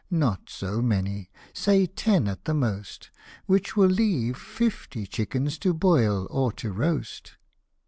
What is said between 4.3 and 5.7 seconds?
fifty chickens